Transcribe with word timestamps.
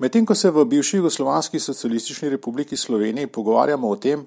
Medtem 0.00 0.24
ko 0.26 0.34
se 0.34 0.48
v 0.50 0.64
bivši 0.64 0.96
Jugoslovanski 0.96 1.58
socialistični 1.60 2.28
republiki 2.32 2.76
Sloveniji 2.76 3.26
pogovarjamo 3.26 3.88
o 3.88 3.96
tem, 3.96 4.26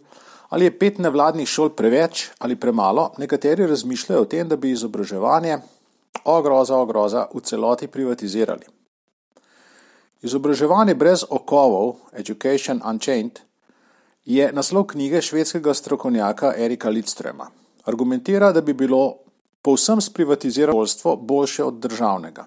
ali 0.49 0.65
je 0.65 0.73
pet 0.79 0.99
nevladnih 1.01 1.49
šol 1.49 1.71
preveč 1.73 2.27
ali 2.39 2.55
premalo, 2.55 3.09
nekateri 3.17 3.65
razmišljajo 3.67 4.21
o 4.21 4.25
tem, 4.29 4.47
da 4.47 4.55
bi 4.55 4.71
izobraževanje, 4.71 5.57
ogroza, 6.29 6.77
ogroza, 6.77 7.25
v 7.33 7.41
celoti 7.41 7.87
privatizirali. 7.87 8.69
Izobraževanje 10.21 10.95
brez 10.95 11.25
okovov, 11.29 11.95
Education 12.13 12.81
Unchained, 12.85 13.41
je 14.25 14.51
naslov 14.53 14.85
knjige 14.93 15.21
švedskega 15.21 15.73
strokovnjaka 15.73 16.53
Erika 16.57 16.89
Lidstrema. 16.89 17.49
Argumentira, 17.85 18.51
da 18.51 18.61
bi 18.61 18.73
bilo 18.73 19.17
povsem 19.61 20.01
sprivatizirano 20.01 20.77
šolstvo 20.77 21.15
boljše 21.15 21.63
od 21.63 21.73
državnega. 21.73 22.45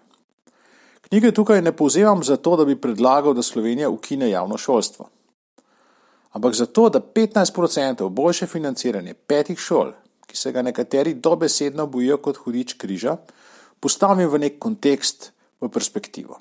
Knjige 1.08 1.32
tukaj 1.32 1.62
ne 1.62 1.72
povzemam 1.72 2.24
zato, 2.24 2.56
da 2.56 2.64
bi 2.64 2.80
predlagal, 2.80 3.34
da 3.34 3.42
Slovenija 3.42 3.90
ukine 3.90 4.30
javno 4.30 4.58
šolstvo. 4.58 5.08
Ampak 6.32 6.54
zato, 6.54 6.88
da 6.88 7.00
15% 7.00 8.08
boljše 8.08 8.46
financiranje 8.46 9.14
petih 9.14 9.58
šol, 9.58 9.92
ki 10.26 10.36
se 10.36 10.52
ga 10.52 10.62
nekateri 10.62 11.14
dobesedno 11.14 11.86
bojijo 11.86 12.18
kot 12.18 12.36
hudič 12.36 12.74
križa, 12.74 13.16
postavim 13.80 14.28
v 14.28 14.38
nek 14.38 14.58
kontekst, 14.58 15.30
v 15.60 15.68
perspektivo. 15.68 16.40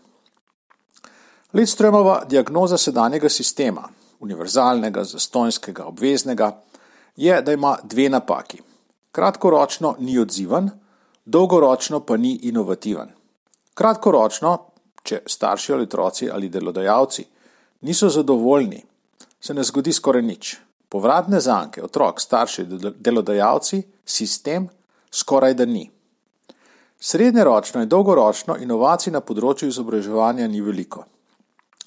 Lidströmova 1.54 2.26
diagnoza 2.26 2.78
sedanjega 2.78 3.30
sistema, 3.30 3.86
univerzalnega, 4.20 5.04
zastonjskega, 5.04 5.86
obveznega, 5.86 6.50
je, 7.16 7.42
da 7.42 7.54
ima 7.54 7.78
dve 7.84 8.10
napaki. 8.10 8.60
Kratkoročno 9.12 9.96
ni 10.00 10.18
odziven, 10.20 10.70
dolgoročno 11.26 12.00
pa 12.00 12.18
ni 12.18 12.34
inovativen. 12.50 13.14
Kratkoročno, 13.76 14.58
če 15.04 15.22
starši 15.28 15.74
ali 15.74 15.84
otroci 15.84 16.30
ali 16.32 16.50
delodajalci 16.50 17.26
niso 17.86 18.10
zadovoljni, 18.10 18.84
se 19.40 19.54
ne 19.54 19.64
zgodi 19.64 19.94
skoraj 19.94 20.22
nič. 20.22 20.56
Povratne 20.90 21.40
zanke, 21.40 21.84
otrok, 21.84 22.22
starši, 22.22 22.66
delodajalci, 22.98 23.82
sistem 24.06 24.70
skoraj 25.12 25.54
da 25.54 25.66
ni. 25.66 25.90
Srednjeročno 27.00 27.84
in 27.84 27.90
dolgoročno 27.90 28.56
inovacij 28.62 29.14
na 29.14 29.22
področju 29.22 29.70
izobraževanja 29.70 30.48
ni 30.48 30.62
veliko. 30.64 31.04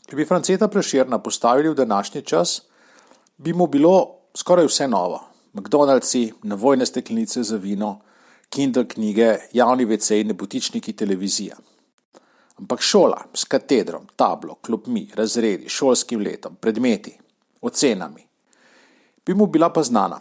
Če 0.08 0.16
bi 0.16 0.26
Franceta 0.28 0.68
Preširna 0.68 1.18
postavili 1.18 1.72
v 1.72 1.78
današnji 1.78 2.22
čas, 2.22 2.60
bi 3.36 3.52
mu 3.52 3.66
bilo 3.66 3.94
skoraj 4.36 4.68
vse 4.68 4.88
novo. 4.88 5.22
McDonald'si, 5.56 6.28
navojne 6.42 6.86
steklenice 6.86 7.42
za 7.42 7.56
vino, 7.56 7.98
Kindle 8.48 8.86
knjige, 8.88 9.34
javni 9.52 9.84
WC, 9.86 10.22
nebotičniki, 10.24 10.92
televizija. 10.92 11.56
Ampak 12.58 12.82
šola 12.82 13.22
s 13.34 13.44
katedrom, 13.44 14.08
tablo, 14.16 14.56
klopmi, 14.62 15.06
razredi, 15.14 15.68
šolskim 15.68 16.20
letom, 16.20 16.56
predmeti, 16.60 17.14
ocenami, 17.60 18.24
bi 19.26 19.34
mu 19.34 19.46
bila 19.46 19.70
pa 19.72 19.82
znana. 19.82 20.20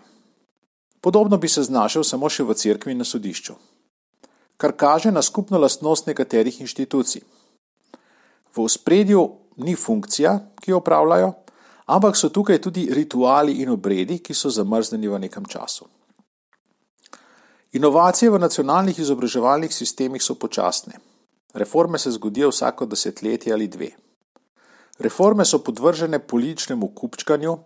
Podobno 1.02 1.38
bi 1.38 1.48
se 1.48 1.64
znašel 1.64 2.04
samo 2.04 2.30
še 2.30 2.44
v 2.44 2.54
cerkvi 2.54 2.92
in 2.92 3.02
na 3.02 3.06
sodišču. 3.08 3.54
Kar 4.58 4.74
kaže 4.78 5.12
na 5.12 5.22
skupno 5.22 5.58
lastnost 5.58 6.08
nekaterih 6.08 6.62
inštitucij. 6.62 7.22
V 8.58 8.66
spredju 8.70 9.22
ni 9.58 9.76
funkcija, 9.76 10.34
ki 10.62 10.72
jo 10.72 10.82
upravljajo, 10.82 11.34
ampak 11.86 12.18
so 12.18 12.30
tukaj 12.30 12.62
tudi 12.62 12.88
rituali 12.94 13.62
in 13.62 13.70
obredi, 13.70 14.20
ki 14.20 14.34
so 14.34 14.50
zamrznjeni 14.50 15.08
v 15.08 15.20
nekem 15.26 15.46
času. 15.46 15.88
Inovacije 17.78 18.32
v 18.32 18.40
nacionalnih 18.40 19.00
izobraževalnih 19.00 19.74
sistemih 19.74 20.24
so 20.24 20.36
počasne. 20.36 21.00
Reforme 21.58 21.98
se 21.98 22.12
zgodijo 22.12 22.50
vsako 22.50 22.86
desetletje 22.86 23.54
ali 23.54 23.68
dve. 23.68 23.90
Reforme 25.00 25.46
so 25.46 25.60
podvržene 25.64 26.20
političnemu 26.20 26.88
kupčkanju, 26.96 27.58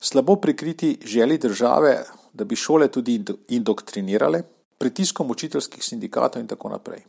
slabo 0.00 0.36
prikriti 0.36 0.98
želi 1.04 1.38
države, 1.38 2.04
da 2.32 2.44
bi 2.44 2.56
šole 2.56 2.88
tudi 2.88 3.24
indoktrinirale, 3.48 4.42
pritiskom 4.78 5.30
učiteljskih 5.30 5.84
sindikatov 5.84 6.42
in 6.42 6.48
tako 6.48 6.68
naprej. 6.68 7.04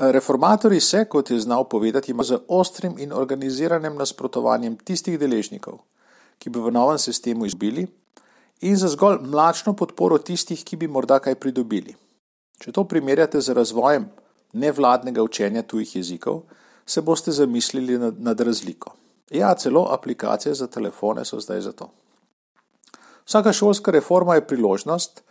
Reformatori 0.00 0.80
se, 0.80 1.04
kot 1.04 1.30
je 1.30 1.40
znal 1.40 1.68
povedati, 1.68 2.14
z 2.22 2.38
ostrim 2.48 2.94
in 2.98 3.12
organiziranim 3.12 3.96
nasprotovanjem 3.96 4.76
tistih 4.76 5.18
deležnikov, 5.18 5.78
ki 6.38 6.50
bi 6.50 6.60
v 6.60 6.72
novem 6.72 6.98
sistemu 6.98 7.46
izbili, 7.46 7.86
in 8.60 8.76
za 8.76 8.88
zgolj 8.88 9.18
mlačno 9.20 9.76
podporo 9.76 10.18
tistih, 10.18 10.64
ki 10.64 10.76
bi 10.76 10.88
morda 10.88 11.18
kaj 11.18 11.34
pridobili. 11.34 11.96
Če 12.58 12.72
to 12.72 12.84
primerjate 12.84 13.40
z 13.40 13.52
razvojem 13.52 14.08
nevladnega 14.54 15.22
učenja 15.22 15.62
tujih 15.62 15.96
jezikov, 15.96 16.42
se 16.86 17.02
boste 17.02 17.32
zamislili 17.32 17.98
nad, 17.98 18.20
nad 18.20 18.40
razliko. 18.40 18.94
Ja, 19.30 19.54
celo 19.54 19.88
aplikacije 19.90 20.54
za 20.54 20.66
telefone 20.66 21.24
so 21.24 21.40
zdaj 21.40 21.60
za 21.60 21.72
to. 21.72 21.90
Vsaka 23.26 23.52
šolska 23.52 23.90
reforma 23.90 24.34
je 24.34 24.46
priložnost, 24.46 25.22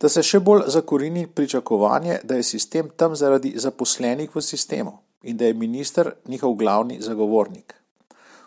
da 0.00 0.08
se 0.08 0.22
še 0.22 0.40
bolj 0.40 0.62
zakorini 0.72 1.26
pričakovanje, 1.26 2.20
da 2.24 2.38
je 2.38 2.46
sistem 2.46 2.88
tam 2.96 3.16
zaradi 3.16 3.52
zaposlenih 3.56 4.36
v 4.36 4.42
sistemu 4.42 4.98
in 5.22 5.36
da 5.36 5.44
je 5.44 5.54
minister 5.54 6.12
njihov 6.28 6.54
glavni 6.54 7.00
zagovornik. 7.02 7.74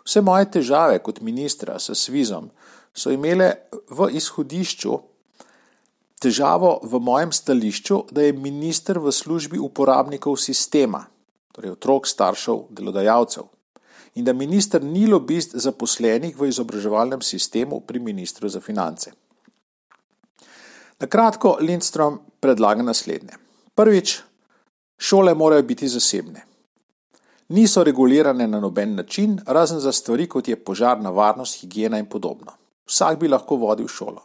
Vse 0.04 0.20
moje 0.20 0.50
težave 0.50 0.98
kot 0.98 1.20
ministra 1.20 1.78
s 1.78 1.94
svizom 1.94 2.50
so 2.94 3.10
imele 3.10 3.52
v 3.90 4.08
izhodišču 4.18 4.98
težavo 6.24 6.78
v 6.82 7.00
mojem 7.00 7.32
stališču, 7.32 8.04
da 8.10 8.24
je 8.24 8.32
minister 8.32 8.98
v 8.98 9.12
službi 9.12 9.60
uporabnikov 9.60 10.38
sistema, 10.40 11.04
torej 11.52 11.76
otrok, 11.76 12.08
staršev, 12.08 12.70
delodajalcev. 12.70 13.50
In 14.14 14.24
da 14.24 14.32
minister 14.32 14.82
ni 14.82 15.08
lobist 15.10 15.56
zaposlenih 15.58 16.36
v 16.38 16.48
izobraževalnem 16.48 17.22
sistemu 17.22 17.80
pri 17.82 17.98
ministru 17.98 18.48
za 18.48 18.60
finance. 18.62 19.10
Na 21.02 21.10
kratko, 21.10 21.58
Lindstrom 21.60 22.20
predlaga 22.40 22.82
naslednje. 22.86 23.34
Prvič, 23.74 24.20
šole 24.96 25.34
morajo 25.34 25.66
biti 25.66 25.88
zasebne. 25.90 26.44
Niso 27.48 27.82
regulirane 27.84 28.46
na 28.48 28.60
noben 28.60 28.94
način, 28.94 29.40
razen 29.46 29.80
za 29.82 29.92
stvari, 29.92 30.28
kot 30.30 30.48
je 30.48 30.56
požarna 30.56 31.10
varnost, 31.10 31.60
higiena 31.60 31.98
in 31.98 32.06
podobno. 32.06 32.54
Vsak 32.86 33.18
bi 33.18 33.28
lahko 33.28 33.56
vodil 33.56 33.88
šolo. 33.88 34.22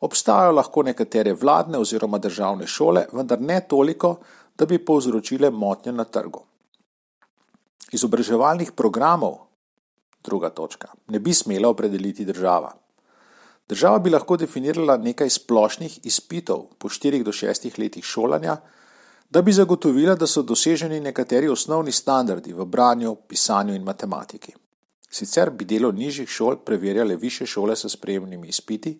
Obstajajo 0.00 0.52
lahko 0.52 0.82
nekatere 0.82 1.32
vladne 1.34 1.78
oziroma 1.78 2.18
državne 2.18 2.66
šole, 2.66 3.06
vendar 3.12 3.40
ne 3.40 3.60
toliko, 3.68 4.18
da 4.58 4.66
bi 4.66 4.78
povzročile 4.78 5.50
motnje 5.50 5.92
na 5.92 6.04
trgu. 6.04 6.44
Izobraževalnih 7.92 8.72
programov, 8.72 9.38
druga 10.24 10.50
točka, 10.50 10.88
ne 11.08 11.18
bi 11.18 11.34
smela 11.34 11.68
opredeliti 11.68 12.24
država. 12.24 12.72
Država 13.68 13.98
bi 13.98 14.10
lahko 14.10 14.36
definirala 14.36 14.96
nekaj 14.96 15.30
splošnih 15.30 15.98
izpitov 16.06 16.64
po 16.78 16.88
4 16.88 17.22
do 17.22 17.32
6 17.32 17.78
letih 17.78 18.04
šolanja, 18.04 18.56
da 19.30 19.42
bi 19.42 19.52
zagotovila, 19.52 20.14
da 20.14 20.26
so 20.26 20.42
doseženi 20.42 21.00
nekateri 21.00 21.48
osnovni 21.48 21.92
standardi 21.92 22.52
v 22.52 22.64
branju, 22.64 23.14
pisanju 23.28 23.74
in 23.74 23.82
matematiki. 23.84 24.54
Sicer 25.10 25.50
bi 25.50 25.64
delo 25.64 25.92
nižjih 25.92 26.28
šol 26.28 26.56
preverjale 26.64 27.16
više 27.16 27.46
šole 27.46 27.76
s 27.76 27.88
sprejemnimi 27.88 28.48
izpiti, 28.48 28.98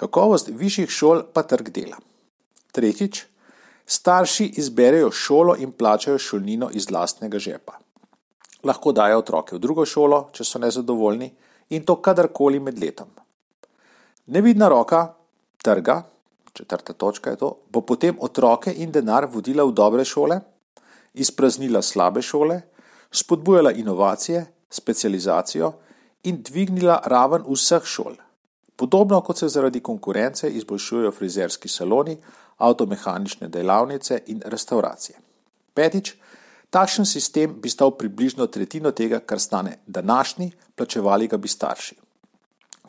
kakovost 0.00 0.48
višjih 0.48 0.90
šol 0.90 1.22
pa 1.34 1.42
trg 1.44 1.68
dela. 1.74 1.98
Tretjič, 2.72 3.24
starši 3.86 4.46
izberejo 4.62 5.10
šolo 5.10 5.56
in 5.58 5.72
plačajo 5.72 6.18
šolnino 6.18 6.70
iz 6.72 6.90
lastnega 6.90 7.38
žepa. 7.38 7.78
Lahko 8.64 8.92
dajo 8.92 9.18
otroke 9.18 9.56
v 9.56 9.60
drugo 9.60 9.86
šolo, 9.88 10.28
če 10.36 10.44
so 10.44 10.60
nezadovoljni, 10.62 11.30
in 11.70 11.84
to 11.86 11.96
kadarkoli 12.02 12.60
med 12.60 12.78
letom. 12.78 13.08
Nevidna 14.26 14.68
roka 14.68 15.02
trga, 15.62 16.02
četrta 16.52 16.92
točka 16.92 17.30
je 17.30 17.40
to, 17.40 17.50
bo 17.72 17.80
potem 17.80 18.16
otroke 18.20 18.72
in 18.72 18.92
denar 18.92 19.26
vodila 19.32 19.64
v 19.64 19.74
dobre 19.74 20.04
šole, 20.04 20.40
izpraznila 21.14 21.82
slabe 21.82 22.22
šole, 22.22 22.60
spodbujala 23.10 23.72
inovacije, 23.72 24.44
specializacijo 24.70 25.72
in 26.24 26.42
dvignila 26.46 27.00
raven 27.04 27.42
vseh 27.48 27.84
šol. 27.84 28.14
Podobno 28.80 29.20
kot 29.20 29.38
se 29.38 29.48
zaradi 29.48 29.80
konkurence 29.80 30.48
izboljšujejo 30.48 31.10
frizerski 31.12 31.68
saloni, 31.68 32.14
avtomehanične 32.56 33.48
delavnice 33.48 34.22
in 34.32 34.40
restauracije. 34.44 35.18
Petič, 35.74 36.14
takšen 36.72 37.04
sistem 37.04 37.58
bi 37.60 37.68
stal 37.68 37.90
približno 37.90 38.46
tretjino 38.46 38.94
tega, 38.96 39.18
kar 39.20 39.40
stane 39.40 39.76
današnji, 39.86 40.48
plačevali 40.74 41.28
ga 41.28 41.36
bi 41.36 41.48
starši. 41.48 41.98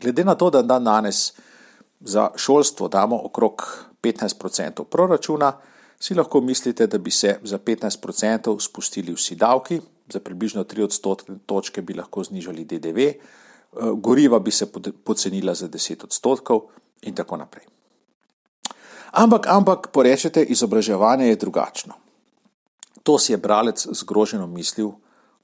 Glede 0.01 0.23
na 0.23 0.35
to, 0.35 0.49
da 0.49 0.61
dan 0.61 0.87
danes 0.87 1.33
za 1.99 2.29
šolstvo 2.35 2.87
damo 2.87 3.19
okrog 3.25 3.67
15% 4.01 4.83
proračuna, 4.83 5.51
si 5.99 6.15
lahko 6.15 6.41
mislite, 6.41 6.87
da 6.87 6.97
bi 6.97 7.11
se 7.11 7.35
za 7.43 7.59
15% 7.59 8.55
spustili 8.63 9.13
vsi 9.13 9.35
davki, 9.35 9.81
za 10.07 10.19
približno 10.19 10.63
3 10.63 10.83
odstotne 10.83 11.35
točke 11.45 11.81
bi 11.81 11.93
lahko 11.93 12.23
znižali 12.23 12.65
DDV, 12.65 13.11
goriva 13.71 14.39
bi 14.39 14.51
se 14.51 14.71
pocenila 15.03 15.53
za 15.55 15.67
10 15.67 16.03
odstotkov 16.03 16.61
in 17.01 17.15
tako 17.15 17.37
naprej. 17.37 17.65
Ampak, 19.11 19.47
ampak, 19.47 19.87
porečete, 19.91 20.43
izobraževanje 20.43 21.27
je 21.27 21.35
drugačno. 21.35 21.93
To 23.03 23.19
si 23.19 23.33
je 23.33 23.37
bralec 23.37 23.87
zgroženo 23.91 24.47
mislil 24.47 24.91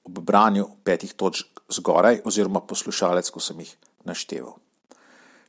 ob 0.03 0.19
branju 0.19 0.67
petih 0.83 1.13
točk 1.13 1.47
zgoraj 1.69 2.21
oziroma 2.25 2.61
poslušalec, 2.63 3.29
ko 3.29 3.39
sem 3.39 3.59
jih 3.59 3.75
našteval. 4.05 4.55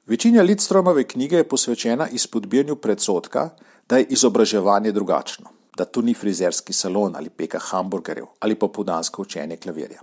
Večina 0.06 0.42
Lidstromove 0.42 1.04
knjige 1.04 1.36
je 1.36 1.48
posvečena 1.48 2.08
izpodbijanju 2.08 2.76
predsotka, 2.76 3.50
da 3.88 3.96
je 3.96 4.06
izobraževanje 4.10 4.92
drugačno, 4.92 5.50
da 5.76 5.84
to 5.84 6.02
ni 6.02 6.14
frizerski 6.14 6.72
salon 6.72 7.16
ali 7.16 7.31
peka 7.31 7.58
hamburgerjev 7.58 8.26
ali 8.40 8.54
pa 8.54 8.69
podansko 8.69 9.22
učenje 9.22 9.56
klavirja. 9.56 10.00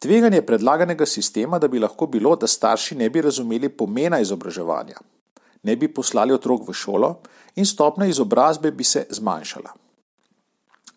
Tveganje 0.00 0.40
predlaganega 0.42 1.06
sistema, 1.06 1.58
da 1.58 1.68
bi 1.68 1.78
lahko 1.78 2.06
bilo, 2.06 2.32
da 2.36 2.46
starši 2.46 2.96
ne 2.96 3.10
bi 3.10 3.20
razumeli 3.20 3.68
pomena 3.68 4.20
izobraževanja, 4.20 4.96
ne 5.62 5.76
bi 5.76 5.90
poslali 5.92 6.32
otrok 6.32 6.68
v 6.68 6.72
šolo 6.72 7.10
in 7.60 7.66
stopna 7.66 8.06
izobrazbe 8.08 8.70
bi 8.72 8.84
se 8.84 9.04
zmanjšala. 9.10 9.74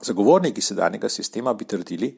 Zagovorniki 0.04 0.62
sedanjega 0.62 1.10
sistema 1.10 1.54
bi 1.54 1.66
trdili, 1.66 2.14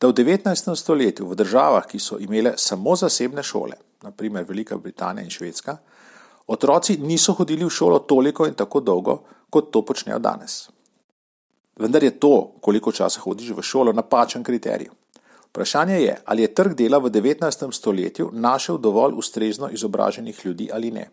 da 0.00 0.08
v 0.08 0.12
19. 0.12 0.74
stoletju 0.76 1.26
v 1.26 1.38
državah, 1.40 1.86
ki 1.88 1.98
so 1.98 2.18
imele 2.20 2.52
samo 2.56 2.96
zasebne 2.96 3.42
šole, 3.42 3.76
naprimer 4.02 4.44
Velika 4.44 4.76
Britanija 4.76 5.24
in 5.24 5.30
Švedska, 5.30 5.76
otroci 6.46 6.98
niso 7.00 7.32
hodili 7.32 7.64
v 7.64 7.70
šolo 7.70 7.98
toliko 7.98 8.46
in 8.46 8.54
tako 8.54 8.80
dolgo, 8.80 9.22
kot 9.50 9.72
to 9.72 9.82
počnejo 9.82 10.18
danes. 10.18 10.68
Vendar 11.80 12.04
je 12.04 12.18
to, 12.20 12.52
koliko 12.60 12.92
časa 12.92 13.20
hodiš 13.20 13.56
v 13.56 13.62
šolo, 13.62 13.92
napačen 13.92 14.44
kriterij. 14.44 14.92
Vprašanje 15.56 16.00
je, 16.02 16.16
ali 16.24 16.42
je 16.42 16.54
trg 16.54 16.74
dela 16.76 16.98
v 16.98 17.08
19. 17.08 17.72
stoletju 17.72 18.28
našel 18.32 18.76
dovolj 18.78 19.14
ustrezno 19.16 19.70
izobraženih 19.72 20.40
ljudi 20.44 20.68
ali 20.72 20.90
ne. 20.90 21.08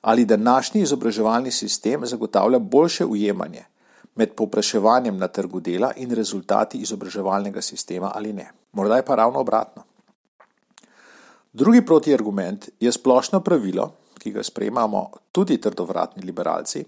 Ali 0.00 0.24
današnji 0.24 0.82
izobraževalni 0.82 1.50
sistem 1.50 2.06
zagotavlja 2.06 2.58
boljše 2.58 3.04
ujemanje 3.04 3.64
med 4.14 4.34
popraševanjem 4.36 5.16
na 5.16 5.28
trgu 5.28 5.60
dela 5.60 5.92
in 5.96 6.10
rezultati 6.10 6.78
izobraževalnega 6.78 7.62
sistema 7.62 8.12
ali 8.14 8.32
ne. 8.32 8.50
Morda 8.72 8.96
je 8.96 9.04
pa 9.04 9.14
ravno 9.14 9.40
obratno. 9.40 9.82
Drugi 11.52 11.86
protiargument 11.86 12.68
je 12.80 12.92
splošno 12.92 13.40
pravilo, 13.40 13.92
ki 14.18 14.32
ga 14.32 14.42
sprejemamo 14.42 15.10
tudi 15.32 15.60
trdovratni 15.60 16.22
liberalci, 16.22 16.84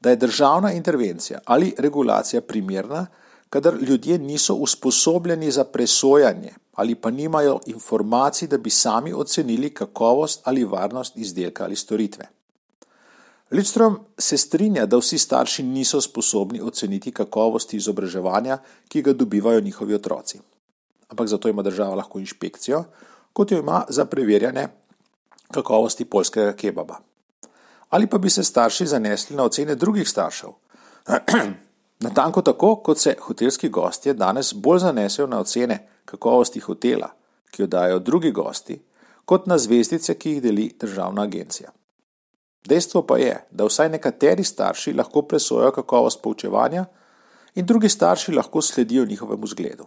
da 0.00 0.10
je 0.10 0.16
državna 0.16 0.72
intervencija 0.72 1.38
ali 1.44 1.74
regulacija 1.78 2.40
primerna, 2.40 3.06
kadar 3.54 3.74
ljudje 3.80 4.18
niso 4.18 4.54
usposobljeni 4.54 5.50
za 5.50 5.64
presojanje 5.64 6.52
ali 6.74 6.94
pa 6.94 7.10
nimajo 7.10 7.60
informacij, 7.66 8.48
da 8.48 8.58
bi 8.58 8.70
sami 8.70 9.12
ocenili 9.12 9.70
kakovost 9.74 10.40
ali 10.44 10.64
varnost 10.64 11.16
izdelka 11.16 11.64
ali 11.64 11.76
storitve. 11.76 12.26
Lidstrom 13.50 13.98
se 14.18 14.38
strinja, 14.38 14.86
da 14.86 14.98
vsi 14.98 15.18
starši 15.18 15.62
niso 15.62 16.00
sposobni 16.00 16.60
oceniti 16.60 17.12
kakovosti 17.12 17.76
izobraževanja, 17.76 18.58
ki 18.88 19.02
ga 19.02 19.12
dobivajo 19.12 19.60
njihovi 19.60 19.94
otroci. 19.94 20.40
Ampak 21.08 21.28
zato 21.28 21.48
ima 21.48 21.62
država 21.62 21.94
lahko 21.94 22.18
inšpekcijo, 22.18 22.84
kot 23.32 23.52
jo 23.52 23.58
ima 23.58 23.84
za 23.88 24.04
preverjanje 24.04 24.68
kakovosti 25.52 26.04
polskega 26.04 26.52
kebaba. 26.52 26.98
Ali 27.90 28.06
pa 28.06 28.18
bi 28.18 28.30
se 28.30 28.44
starši 28.44 28.86
zanesli 28.86 29.36
na 29.36 29.44
ocene 29.44 29.74
drugih 29.74 30.08
staršev. 30.08 30.50
Natanko 32.00 32.42
tako, 32.42 32.76
kot 32.76 32.98
se 32.98 33.14
hotelski 33.20 33.68
gostje 33.68 34.14
danes 34.14 34.52
bolj 34.54 34.78
zanesejo 34.78 35.26
na 35.26 35.40
ocene 35.40 35.78
kakovosti 36.04 36.60
hotela, 36.60 37.08
ki 37.50 37.62
jo 37.62 37.66
dajo 37.66 37.98
drugi 37.98 38.30
gosti, 38.30 38.80
kot 39.24 39.46
na 39.46 39.58
zvezdice, 39.58 40.14
ki 40.18 40.30
jih 40.30 40.42
deli 40.42 40.68
državna 40.80 41.22
agencija. 41.22 41.70
Dejstvo 42.68 43.02
pa 43.06 43.18
je, 43.18 43.34
da 43.50 43.64
vsaj 43.68 43.88
nekateri 43.92 44.44
starši 44.44 44.92
lahko 44.92 45.22
presojajo 45.22 45.72
kakovost 45.72 46.22
poučevanja 46.22 46.84
in 47.54 47.66
drugi 47.66 47.88
starši 47.88 48.32
lahko 48.32 48.62
sledijo 48.62 49.04
njihovemu 49.04 49.46
zgledu. 49.46 49.86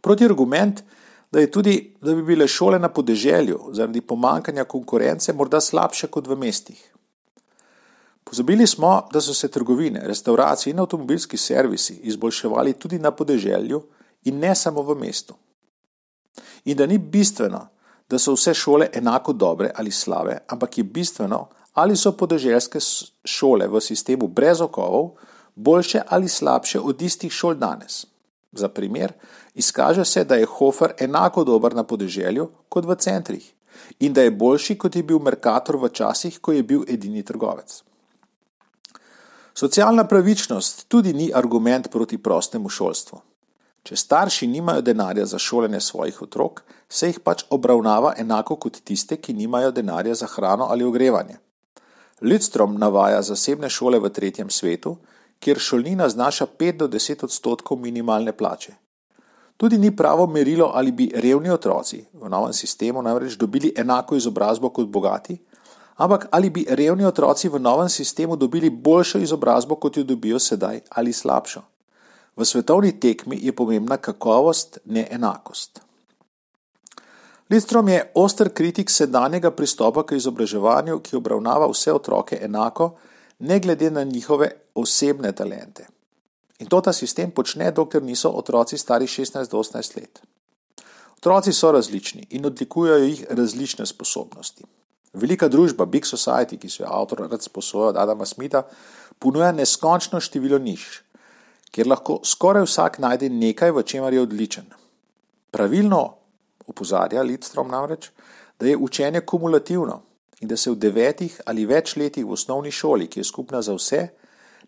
Proti 0.00 0.24
argument 0.24 0.82
da, 1.30 1.46
tudi, 1.46 1.94
da 2.00 2.14
bi 2.14 2.22
bile 2.22 2.48
šole 2.48 2.78
na 2.78 2.88
podeželju 2.88 3.58
zaradi 3.72 4.00
pomankanja 4.00 4.64
konkurence 4.64 5.32
morda 5.32 5.60
slabše 5.60 6.06
kot 6.06 6.26
v 6.26 6.36
mestih. 6.36 6.78
Pozabili 8.28 8.66
smo, 8.66 9.08
da 9.12 9.20
so 9.20 9.34
se 9.34 9.48
trgovine, 9.48 10.00
restauracije 10.04 10.70
in 10.70 10.80
avtomobilski 10.80 11.36
servisi 11.36 11.94
izboljševali 12.02 12.72
tudi 12.72 12.98
na 12.98 13.10
podeželju 13.10 13.82
in 14.24 14.38
ne 14.38 14.54
samo 14.54 14.82
v 14.82 14.94
mestu. 14.94 15.34
In 16.64 16.76
da 16.76 16.86
ni 16.86 16.98
bistveno, 16.98 17.68
da 18.10 18.18
so 18.18 18.34
vse 18.36 18.54
šole 18.54 18.90
enako 18.92 19.32
dobre 19.32 19.70
ali 19.74 19.90
slabe, 19.90 20.38
ampak 20.48 20.78
je 20.78 20.84
bistveno, 20.84 21.48
ali 21.72 21.96
so 21.96 22.12
podeželske 22.12 22.78
šole 23.24 23.68
v 23.68 23.80
sistemu 23.80 24.28
brez 24.28 24.60
okovov 24.60 25.10
boljše 25.54 26.02
ali 26.08 26.28
slabše 26.28 26.80
od 26.80 27.02
istih 27.02 27.32
šol 27.32 27.54
danes. 27.54 28.06
Za 28.52 28.68
primer, 28.68 29.12
izkaže 29.54 30.04
se, 30.04 30.24
da 30.24 30.34
je 30.34 30.46
Hofer 30.46 30.92
enako 30.98 31.44
dober 31.44 31.74
na 31.74 31.82
podeželju 31.82 32.50
kot 32.68 32.84
v 32.84 32.94
centrih 32.94 33.54
in 33.98 34.12
da 34.12 34.22
je 34.22 34.30
boljši, 34.30 34.78
kot 34.78 34.96
je 34.96 35.02
bil 35.02 35.18
Merkator 35.18 35.76
v 35.76 35.88
časih, 35.88 36.40
ko 36.40 36.52
je 36.52 36.62
bil 36.62 36.84
edini 36.88 37.22
trgovec. 37.22 37.88
Socialna 39.58 40.04
pravičnost 40.04 40.84
tudi 40.88 41.12
ni 41.12 41.30
argument 41.34 41.88
proti 41.90 42.18
prostemu 42.18 42.68
šolstvu. 42.68 43.16
Če 43.82 43.96
starši 43.96 44.46
nimajo 44.46 44.84
denarja 44.86 45.24
za 45.26 45.38
šolanje 45.38 45.80
svojih 45.80 46.20
otrok, 46.22 46.60
se 46.88 47.08
jih 47.08 47.18
pač 47.24 47.42
obravnava 47.50 48.12
enako 48.22 48.56
kot 48.64 48.78
tiste, 48.90 49.16
ki 49.16 49.34
nimajo 49.34 49.72
denarja 49.74 50.14
za 50.14 50.28
hrano 50.30 50.68
ali 50.70 50.86
ogrevanje. 50.86 51.40
Lidstrom 52.22 52.78
navaja 52.78 53.18
zasebne 53.22 53.70
šole 53.78 53.98
v 53.98 54.12
tretjem 54.20 54.50
svetu, 54.50 54.94
kjer 55.42 55.58
šolnina 55.58 56.08
znaša 56.08 56.46
5 56.62 56.78
do 56.84 56.88
10 56.94 57.24
odstotkov 57.26 57.82
minimalne 57.82 58.32
plače. 58.32 58.76
Tudi 59.56 59.78
ni 59.78 59.90
pravo 59.96 60.26
merilo, 60.26 60.70
ali 60.74 60.92
bi 60.92 61.10
revni 61.14 61.50
otroci 61.50 62.04
v 62.12 62.30
novem 62.30 62.54
sistemu 62.54 63.02
namreč 63.02 63.34
dobili 63.34 63.74
enako 63.76 64.22
izobrazbo 64.22 64.70
kot 64.70 64.86
bogati, 64.86 65.40
ampak 65.98 66.28
ali 66.30 66.50
bi 66.50 66.66
revni 66.68 67.04
otroci 67.04 67.48
v 67.48 67.58
novem 67.58 67.88
sistemu 67.88 68.36
dobili 68.36 68.70
boljšo 68.70 69.18
izobrazbo, 69.18 69.74
kot 69.74 69.96
jo 69.96 70.04
dobijo 70.04 70.38
sedaj, 70.38 70.80
ali 70.90 71.12
slabšo. 71.12 71.62
V 72.36 72.44
svetovni 72.44 72.94
tekmi 73.00 73.38
je 73.42 73.52
pomembna 73.52 73.96
kakovost, 73.96 74.78
ne 74.84 75.08
enakost. 75.10 75.80
Lidstrom 77.50 77.88
je 77.88 78.12
oster 78.14 78.52
kritik 78.54 78.90
sedanjega 78.90 79.50
pristopa 79.50 80.04
k 80.06 80.16
izobraževanju, 80.20 81.00
ki 81.00 81.16
obravnava 81.16 81.66
vse 81.66 81.92
otroke 81.92 82.38
enako, 82.42 82.92
ne 83.38 83.58
glede 83.60 83.90
na 83.90 84.04
njihove 84.04 84.50
osebne 84.74 85.32
talente. 85.32 85.88
In 86.58 86.66
to 86.66 86.80
ta 86.80 86.92
sistem 86.92 87.30
počne, 87.30 87.70
dokler 87.72 88.02
niso 88.02 88.30
otroci 88.30 88.78
stari 88.78 89.06
16 89.06 89.50
do 89.50 89.58
18 89.58 89.96
let. 89.96 90.20
Otroci 91.18 91.52
so 91.52 91.72
različni 91.72 92.26
in 92.30 92.46
odlikujejo 92.46 93.04
jih 93.04 93.26
različne 93.30 93.86
sposobnosti. 93.86 94.64
Velika 95.18 95.48
družba, 95.48 95.86
Big 95.86 96.06
Society, 96.06 96.58
ki 96.58 96.70
so 96.70 96.84
jo 96.84 96.92
avtor 96.92 97.26
rad 97.26 97.42
sposoja 97.42 97.92
od 97.92 98.00
Adama 98.00 98.26
Smitha, 98.26 98.62
ponuja 99.18 99.50
neskončno 99.52 100.20
število 100.22 100.58
niš, 100.62 101.02
kjer 101.74 101.90
lahko 101.90 102.20
skoraj 102.24 102.66
vsak 102.66 102.98
najde 103.02 103.28
nekaj, 103.28 103.74
v 103.74 103.82
čemer 103.82 104.14
je 104.14 104.22
odličen. 104.22 104.68
Pravilno 105.50 106.02
opozarja 106.68 107.22
Lidstrom 107.22 107.70
namreč, 107.70 108.10
da 108.60 108.66
je 108.66 108.76
učenje 108.76 109.20
kumulativno 109.20 110.02
in 110.40 110.48
da 110.48 110.56
se 110.56 110.70
v 110.70 110.78
devetih 110.78 111.40
ali 111.46 111.66
več 111.66 111.96
letih 111.96 112.26
v 112.26 112.34
osnovni 112.36 112.70
šoli, 112.70 113.08
ki 113.08 113.20
je 113.20 113.24
skupna 113.24 113.62
za 113.62 113.74
vse, 113.74 114.08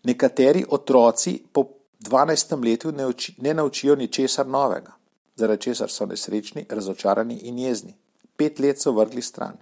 nekateri 0.03 0.65
otroci 0.69 1.37
po 1.53 1.67
12. 2.01 2.57
letu 2.65 2.91
ne, 2.91 3.05
uči, 3.05 3.35
ne 3.37 3.53
naučijo 3.53 3.95
ničesar 3.95 4.47
novega, 4.47 4.91
zaradi 5.35 5.61
česar 5.61 5.89
so 5.89 6.05
nesrečni, 6.05 6.65
razočarani 6.69 7.37
in 7.47 7.59
jezni. 7.59 7.93
Pet 8.35 8.59
let 8.59 8.81
so 8.81 8.91
vrgli 8.91 9.21
stran. 9.21 9.57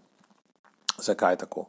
Zakaj 1.01 1.38
tako? 1.38 1.65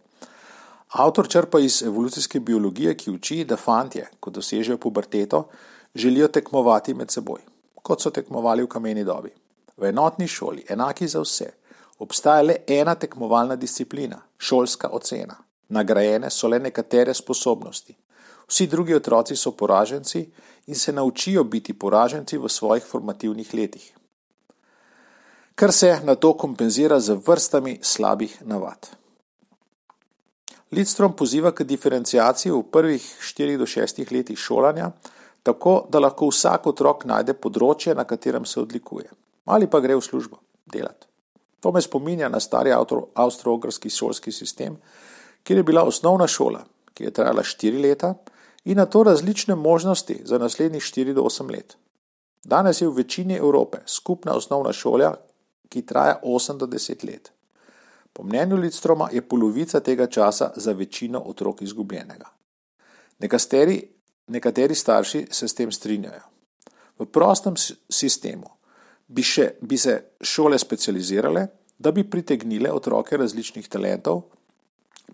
Avtor 0.91 1.29
črpa 1.29 1.61
iz 1.61 1.83
evolucijske 1.83 2.41
biologije, 2.41 2.97
ki 2.97 3.11
uči, 3.11 3.45
da 3.45 3.57
fantje, 3.57 4.09
ko 4.21 4.31
dosežejo 4.31 4.79
puberteto, 4.79 5.49
želijo 5.95 6.29
tekmovati 6.29 6.95
med 6.95 7.11
seboj, 7.11 7.41
kot 7.83 8.03
so 8.03 8.11
tekmovali 8.11 8.63
v 8.63 8.69
kameni 8.69 9.05
dobi. 9.05 9.31
V 9.77 9.89
enotni 9.89 10.29
šoli, 10.29 10.65
enaki 10.69 11.09
za 11.09 11.21
vse, 11.21 11.53
obstaja 11.99 12.43
le 12.43 12.57
ena 12.67 12.95
tekmovalna 12.95 13.57
disciplina, 13.57 14.19
šolska 14.39 14.89
ocena. 14.93 15.37
Nagrajene 15.69 16.31
so 16.31 16.49
le 16.49 16.59
nekatere 16.59 17.15
sposobnosti. 17.15 17.95
Vsi 18.49 18.67
drugi 18.67 18.95
otroci 18.95 19.37
so 19.37 19.53
poraženci 19.53 20.25
in 20.67 20.75
se 20.75 20.93
naučijo 20.93 21.45
biti 21.45 21.79
poraženci 21.79 22.39
v 22.39 22.49
svojih 22.49 22.85
formativnih 22.85 23.55
letih. 23.55 23.93
Kar 25.55 25.73
se 25.73 26.01
na 26.05 26.15
to 26.15 26.33
kompenzira 26.35 27.01
z 27.01 27.15
vrstami 27.27 27.79
slabih 27.83 28.43
navad. 28.43 28.91
Lidstrom 30.73 31.17
poziva 31.17 31.50
k 31.50 31.65
diferencijaciji 31.67 32.53
v 32.53 32.62
prvih 32.62 33.03
4 33.03 33.57
do 33.59 33.67
6 33.67 34.12
letih 34.12 34.39
šolanja, 34.39 34.91
tako 35.43 35.87
da 35.91 35.99
lahko 35.99 36.29
vsak 36.31 36.67
otrok 36.71 37.05
najde 37.11 37.35
področje, 37.35 37.95
na 37.95 38.05
katerem 38.05 38.47
se 38.47 38.61
odlikuje, 38.61 39.11
ali 39.50 39.67
pa 39.67 39.81
gre 39.81 39.97
v 39.99 40.05
službo 40.05 40.39
delati. 40.67 41.09
To 41.61 41.73
me 41.73 41.83
spominja 41.83 42.29
na 42.29 42.41
stari 42.41 42.71
avstro-ogrski 42.71 43.91
šolski 43.91 44.33
sistem, 44.33 44.79
kjer 45.43 45.59
je 45.59 45.67
bila 45.67 45.83
osnovna 45.85 46.29
šola, 46.31 46.62
ki 46.95 47.09
je 47.09 47.15
trajala 47.19 47.43
4 47.43 47.83
leta, 47.83 48.15
in 48.65 48.79
na 48.79 48.87
to 48.87 49.03
različne 49.03 49.55
možnosti 49.55 50.21
za 50.25 50.39
naslednjih 50.39 50.83
4 50.83 51.15
do 51.15 51.23
8 51.27 51.50
let. 51.50 51.77
Danes 52.45 52.81
je 52.81 52.89
v 52.89 52.95
večini 53.03 53.37
Evrope 53.37 53.83
skupna 53.87 54.35
osnovna 54.39 54.73
šola, 54.73 55.17
ki 55.69 55.83
traja 55.87 56.21
8 56.23 56.57
do 56.57 56.67
10 56.67 57.05
let. 57.05 57.33
Po 58.12 58.23
mnenju 58.23 58.57
Lidstroma 58.57 59.09
je 59.12 59.23
polovica 59.23 59.81
tega 59.81 60.07
časa 60.07 60.50
za 60.57 60.73
večino 60.73 61.21
otrok 61.21 61.62
izgubljenega. 61.62 62.26
Nekateri, 63.19 63.83
nekateri 64.26 64.75
starši 64.75 65.26
se 65.31 65.49
s 65.49 65.55
tem 65.55 65.73
strinjajo. 65.73 66.23
V 66.99 67.07
prostem 67.07 67.55
sistemu 67.88 68.50
bi, 69.07 69.23
še, 69.23 69.55
bi 69.61 69.79
se 69.79 69.97
šole 70.21 70.59
specializirale, 70.59 71.47
da 71.79 71.93
bi 71.93 72.05
pritegnile 72.11 72.73
otroke 72.73 73.17
različnih 73.17 73.69
talentov, 73.69 74.23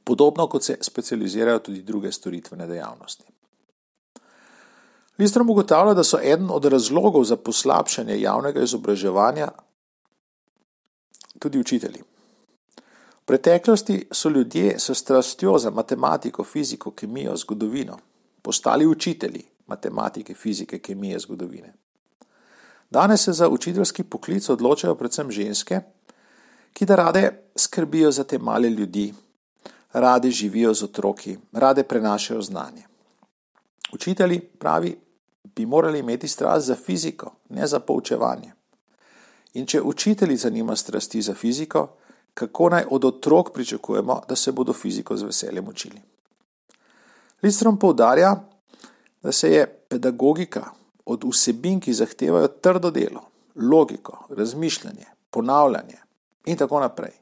podobno 0.04 0.48
kot 0.50 0.64
se 0.64 0.78
specializirajo 0.80 1.58
tudi 1.68 1.82
druge 1.82 2.12
storitvene 2.12 2.66
dejavnosti. 2.66 3.24
Listrom 5.18 5.50
ugotavlja, 5.50 5.94
da 5.94 6.04
so 6.04 6.18
eden 6.20 6.50
od 6.50 6.64
razlogov 6.64 7.24
za 7.24 7.36
poslabšanje 7.36 8.18
javnega 8.20 8.62
izobraževanja 8.62 9.48
tudi 11.38 11.58
učitelji. 11.58 12.02
V 13.26 13.28
preteklosti 13.28 14.08
so 14.12 14.28
ljudje 14.28 14.78
s 14.78 14.90
strastjo 14.94 15.58
za 15.58 15.70
matematiko, 15.70 16.44
fiziko, 16.44 16.90
kemijo, 16.90 17.36
zgodovino 17.36 17.98
postali 18.46 18.86
učitelji 18.86 19.42
matematike, 19.66 20.34
fizike, 20.34 20.78
kemije, 20.78 21.18
zgodovine. 21.18 21.72
Danes 22.90 23.24
se 23.24 23.32
za 23.32 23.48
učiteljski 23.48 24.02
poklic 24.02 24.48
odločajo 24.48 24.94
predvsem 24.94 25.30
ženske, 25.30 25.80
ki 26.72 26.86
da 26.86 26.96
rade 26.96 27.24
skrbijo 27.56 28.10
za 28.10 28.24
te 28.24 28.38
male 28.38 28.70
ljudi, 28.70 29.14
rade 29.92 30.30
živijo 30.30 30.74
z 30.74 30.84
otroki, 30.84 31.36
rade 31.52 31.82
prenašajo 31.82 32.42
znanje. 32.42 32.86
Učitelji, 33.92 34.40
pravi, 34.40 34.94
bi 35.56 35.66
morali 35.66 35.98
imeti 35.98 36.28
strast 36.28 36.66
za 36.66 36.74
fiziko, 36.74 37.34
ne 37.48 37.66
za 37.66 37.80
poučevanje. 37.80 38.52
In 39.54 39.66
če 39.66 39.82
učitelji 39.82 40.36
zanima 40.36 40.76
strasti 40.76 41.22
za 41.22 41.34
fiziko, 41.34 41.88
kako 42.36 42.68
naj 42.68 42.84
od 42.90 43.04
otrok 43.04 43.52
pričakujemo, 43.52 44.20
da 44.28 44.36
se 44.36 44.52
bodo 44.52 44.72
fiziko 44.72 45.16
z 45.16 45.22
veseljem 45.22 45.68
učili? 45.68 46.00
Listrom 47.42 47.78
poudarja, 47.78 48.36
da 49.22 49.32
se 49.32 49.50
je 49.50 49.66
pedagogika 49.88 50.64
od 51.04 51.24
vsebin, 51.24 51.80
ki 51.80 51.92
zahtevajo 51.92 52.48
trdo 52.48 52.90
delo, 52.90 53.22
logiko, 53.56 54.26
razmišljanje, 54.28 55.06
ponavljanje 55.30 55.96
in 56.44 56.56
tako 56.56 56.80
naprej, 56.80 57.14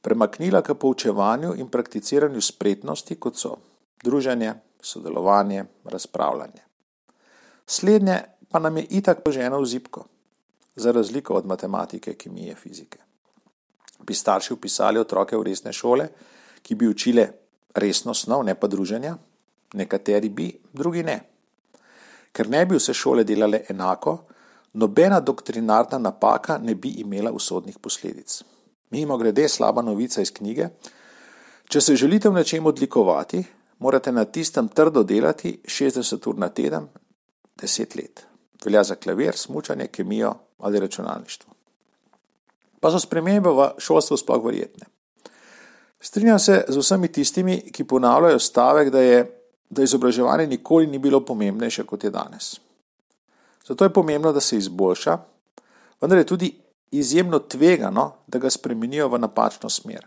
premaknila 0.00 0.62
k 0.62 0.74
poučevanju 0.74 1.52
in 1.56 1.68
prakticiranju 1.68 2.40
spretnosti, 2.40 3.18
kot 3.20 3.36
so 3.36 3.56
druženje, 4.02 4.54
sodelovanje, 4.80 5.64
razpravljanje. 5.84 6.64
Slednje 7.66 8.22
pa 8.48 8.58
nam 8.58 8.76
je 8.76 8.86
itak 8.90 9.22
poženo 9.24 9.60
v 9.60 9.66
zipko, 9.66 10.04
za 10.76 10.92
razliko 10.92 11.34
od 11.34 11.46
matematike, 11.46 12.14
kemije, 12.14 12.54
fizike. 12.54 13.09
Bi 14.06 14.14
starši 14.14 14.52
upisali 14.52 14.98
otroke 14.98 15.36
v 15.36 15.42
resne 15.42 15.72
šole, 15.72 16.08
ki 16.62 16.74
bi 16.74 16.88
učile 16.88 17.26
resno 17.74 18.14
snov, 18.14 18.44
ne 18.44 18.54
pa 18.54 18.66
druženja? 18.66 19.16
Nekateri 19.74 20.28
bi, 20.28 20.50
drugi 20.72 21.02
ne. 21.02 21.20
Ker 22.32 22.48
ne 22.48 22.64
bi 22.66 22.78
vse 22.78 22.94
šole 22.94 23.24
delale 23.24 23.64
enako, 23.70 24.16
nobena 24.72 25.20
doktrinarna 25.20 25.98
napaka 25.98 26.58
ne 26.58 26.74
bi 26.74 26.96
imela 27.02 27.32
usodnih 27.32 27.78
posledic. 27.78 28.42
Mimo 28.90 29.18
grede 29.18 29.48
slaba 29.48 29.82
novica 29.82 30.22
iz 30.22 30.32
knjige. 30.34 30.68
Če 31.70 31.80
se 31.80 31.96
želite 31.96 32.28
v 32.28 32.40
nečem 32.40 32.66
odlikovati, 32.66 33.44
morate 33.78 34.12
na 34.12 34.24
tistem 34.24 34.68
trdo 34.68 35.02
delati 35.02 35.60
60 35.64 36.28
ur 36.28 36.38
na 36.38 36.48
teden, 36.48 36.88
10 37.62 37.96
let. 37.96 38.26
Velja 38.64 38.84
za 38.84 38.94
klavir, 38.94 39.36
smučanje, 39.36 39.86
kemijo 39.86 40.34
ali 40.58 40.80
računalništvo. 40.80 41.59
Pa 42.80 42.90
so 42.90 42.98
spremembe 42.98 43.52
v 43.52 43.68
šolstvu 43.78 44.16
sploh 44.16 44.44
verjetne. 44.44 44.88
Strinjam 46.00 46.38
se 46.38 46.64
z 46.68 46.76
vsemi 46.76 47.12
tistimi, 47.12 47.60
ki 47.72 47.84
ponavljajo 47.84 48.38
stavek, 48.38 48.90
da, 48.90 49.00
je, 49.00 49.24
da 49.70 49.82
izobraževanje 49.82 50.46
nikoli 50.46 50.86
ni 50.86 50.98
bilo 50.98 51.20
pomembnejše 51.20 51.84
kot 51.84 52.04
je 52.04 52.10
danes. 52.10 52.54
Zato 53.68 53.84
je 53.84 53.92
pomembno, 53.92 54.32
da 54.32 54.40
se 54.40 54.56
izboljša, 54.56 55.18
vendar 56.00 56.18
je 56.18 56.26
tudi 56.26 56.54
izjemno 56.90 57.38
tvegano, 57.38 58.12
da 58.26 58.38
ga 58.38 58.50
spremenijo 58.50 59.08
v 59.08 59.18
napačno 59.18 59.68
smer. 59.70 60.06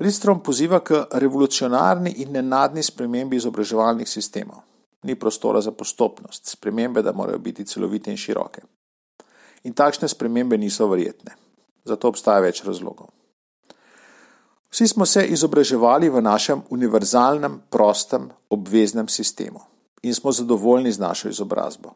Listrom 0.00 0.42
poziva 0.42 0.80
k 0.80 1.04
revolucionarni 1.12 2.10
in 2.10 2.32
nenadni 2.32 2.82
spremembi 2.82 3.36
izobraževalnih 3.36 4.08
sistemov. 4.08 4.64
Ni 5.02 5.14
prostora 5.14 5.60
za 5.60 5.70
postopnost, 5.70 6.48
spremembe, 6.50 7.02
da 7.02 7.12
morajo 7.12 7.38
biti 7.38 7.66
celovite 7.66 8.10
in 8.10 8.16
široke. 8.16 8.62
In 9.64 9.72
takšne 9.72 10.08
spremembe 10.08 10.58
niso 10.60 10.88
verjetne. 10.88 11.36
Zato 11.84 12.08
obstaja 12.08 12.40
več 12.44 12.62
razlogov. 12.64 13.08
Vsi 14.74 14.88
smo 14.90 15.06
se 15.06 15.22
izobraževali 15.30 16.08
v 16.10 16.20
našem 16.20 16.64
univerzalnem, 16.74 17.60
prostem, 17.70 18.30
obveznem 18.50 19.08
sistemu 19.08 19.62
in 20.04 20.14
smo 20.14 20.32
zadovoljni 20.32 20.92
z 20.92 21.00
našo 21.00 21.28
izobrazbo. 21.28 21.94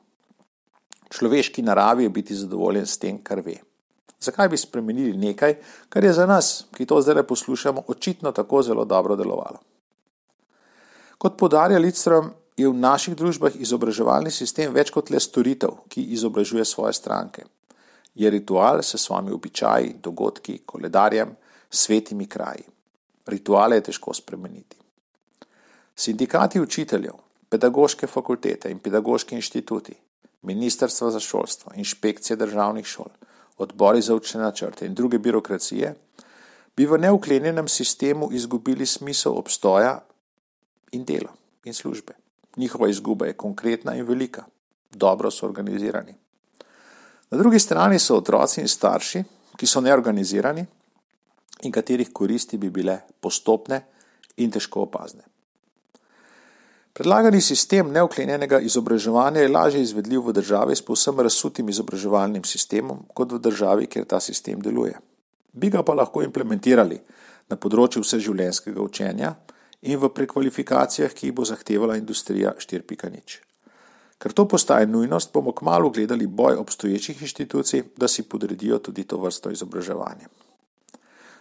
Človeški 1.13 1.63
naravi 1.63 2.07
je 2.07 2.09
biti 2.09 2.35
zadovoljen 2.35 2.87
s 2.87 2.97
tem, 2.99 3.19
kar 3.23 3.43
ve. 3.45 3.59
Zakaj 4.21 4.49
bi 4.49 4.57
spremenili 4.57 5.17
nekaj, 5.17 5.57
kar 5.89 6.05
je 6.05 6.13
za 6.13 6.27
nas, 6.27 6.65
ki 6.77 6.87
to 6.87 7.01
zdaj 7.03 7.23
poslušamo, 7.23 7.85
očitno 7.87 8.33
tako 8.33 8.63
zelo 8.63 8.85
dobro 8.85 9.17
delovalo? 9.17 9.61
Kot 11.19 11.37
podarja 11.37 11.79
Lidstrom, 11.79 12.31
je 12.59 12.67
v 12.69 12.75
naših 12.75 13.15
družbah 13.15 13.55
izobraževalni 13.55 14.31
sistem 14.35 14.73
več 14.75 14.91
kot 14.91 15.11
le 15.15 15.21
storitev, 15.23 15.77
ki 15.89 16.03
izobražuje 16.17 16.65
svoje 16.65 16.97
stranke. 16.99 17.45
Je 18.19 18.31
ritual 18.31 18.83
s 18.83 18.99
svojimi 18.99 19.31
običaji, 19.33 19.95
dogodki, 20.03 20.59
koledarjem, 20.67 21.37
svetimi 21.71 22.27
kraji. 22.27 22.65
Rituale 23.27 23.77
je 23.77 23.87
težko 23.91 24.15
spremeniti. 24.15 24.77
Sindikati 25.95 26.61
učiteljev, 26.61 27.15
pedagoške 27.49 28.07
fakultete 28.07 28.71
in 28.71 28.79
pedagoški 28.79 29.35
inštituti 29.35 29.95
ministrstva 30.43 31.11
za 31.11 31.21
šolstvo, 31.21 31.73
inšpekcije 31.77 32.37
državnih 32.37 32.87
šol, 32.87 33.11
odbori 33.59 34.03
za 34.03 34.15
učne 34.15 34.41
načrte 34.41 34.87
in 34.87 34.95
druge 34.95 35.19
birokracije, 35.19 35.95
bi 36.77 36.87
v 36.87 36.99
neuklenjenem 36.99 37.69
sistemu 37.69 38.29
izgubili 38.33 38.87
smisel 38.87 39.39
obstoja 39.39 39.99
in 40.93 41.05
dela 41.05 41.33
in 41.65 41.75
službe. 41.75 42.15
Njihova 42.57 42.89
izguba 42.89 43.27
je 43.27 43.33
konkretna 43.33 43.95
in 43.95 44.07
velika, 44.07 44.45
dobro 44.91 45.31
so 45.31 45.47
organizirani. 45.47 46.15
Na 47.31 47.39
drugi 47.39 47.59
strani 47.59 47.99
so 47.99 48.17
otroci 48.17 48.61
in 48.61 48.69
starši, 48.69 49.25
ki 49.57 49.67
so 49.67 49.81
neorganizirani 49.81 50.67
in 51.63 51.73
katerih 51.73 52.13
koristi 52.13 52.59
bi 52.59 52.71
bile 52.71 53.01
postopne 53.21 53.83
in 54.37 54.51
težko 54.51 54.87
opazne. 54.87 55.27
Predlagani 56.99 57.41
sistem 57.41 57.93
neoklenjenega 57.95 58.59
izobraževanja 58.61 59.41
je 59.41 59.49
lažje 59.49 59.83
izvedljiv 59.83 60.25
v 60.27 60.33
državi 60.33 60.77
s 60.77 60.83
povsem 60.83 61.21
razsutim 61.21 61.69
izobraževalnim 61.69 62.45
sistemom, 62.45 63.05
kot 63.15 63.33
v 63.33 63.39
državi, 63.39 63.87
kjer 63.87 64.07
ta 64.07 64.21
sistem 64.21 64.63
deluje. 64.63 64.97
Bi 65.53 65.71
ga 65.71 65.83
pa 65.83 65.95
lahko 65.95 66.23
implementirali 66.27 66.99
na 67.51 67.57
področju 67.57 68.03
vseživljenjskega 68.03 68.83
učenja 68.83 69.35
in 69.83 69.99
v 69.99 70.11
prekvalifikacijah, 70.15 71.15
ki 71.15 71.29
jih 71.29 71.37
bo 71.37 71.47
zahtevala 71.47 71.97
industrija 72.01 72.55
4.0. 72.59 73.48
Ker 74.19 74.33
to 74.33 74.49
postaje 74.49 74.87
nujnost, 74.87 75.33
bomo 75.33 75.53
kmalo 75.53 75.91
gledali 75.91 76.27
boj 76.27 76.55
obstoječih 76.55 77.23
inštitucij, 77.23 77.83
da 77.97 78.09
si 78.09 78.23
podredijo 78.23 78.79
tudi 78.79 79.05
to 79.05 79.17
vrsto 79.17 79.51
izobraževanja. 79.51 80.29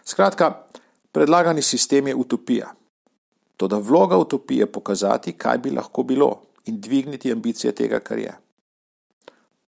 Skratka, 0.04 0.62
predlagani 1.12 1.62
sistem 1.62 2.06
je 2.06 2.14
utopija. 2.14 2.74
Toda 3.56 3.78
vloga 3.78 4.16
utopije 4.16 4.60
je 4.60 4.72
pokazati, 4.72 5.32
kaj 5.32 5.58
bi 5.58 5.70
lahko 5.70 6.02
bilo 6.02 6.42
in 6.66 6.80
dvigniti 6.80 7.32
ambicije 7.32 7.74
tega, 7.74 8.00
kar 8.00 8.18
je. 8.18 8.34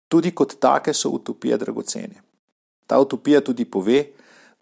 Tudi 0.08 0.30
kot 0.30 0.54
take 0.60 0.94
so 0.94 1.10
utopije 1.10 1.56
dragocene. 1.58 2.22
Ta 2.86 3.00
utopija 3.00 3.40
tudi 3.40 3.64
pove, 3.64 4.04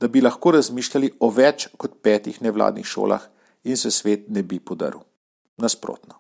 da 0.01 0.09
bi 0.09 0.21
lahko 0.21 0.51
razmišljali 0.51 1.13
o 1.21 1.29
več 1.31 1.69
kot 1.77 1.99
petih 2.03 2.43
nevladnih 2.43 2.87
šolah 2.87 3.27
in 3.65 3.77
se 3.77 3.91
svet 3.91 4.29
ne 4.29 4.43
bi 4.43 4.61
podaril. 4.61 5.01
Nasprotno. 5.57 6.20